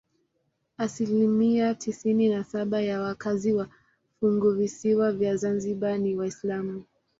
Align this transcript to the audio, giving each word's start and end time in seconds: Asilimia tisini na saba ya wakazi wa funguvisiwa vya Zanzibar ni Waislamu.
Asilimia 0.77 1.75
tisini 1.75 2.29
na 2.29 2.43
saba 2.43 2.81
ya 2.81 3.01
wakazi 3.01 3.53
wa 3.53 3.67
funguvisiwa 4.19 5.11
vya 5.11 5.35
Zanzibar 5.35 5.99
ni 5.99 6.15
Waislamu. 6.15 6.83